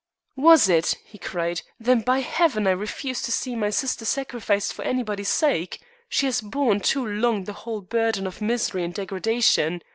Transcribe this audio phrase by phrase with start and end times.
[0.35, 1.61] "Was it?" he cried.
[1.79, 5.79] "Then, by Heaven, I refuse to see my sister sacrificed for anybody's sake.
[6.09, 9.83] She has borne too long the whole burden of misery and degradation.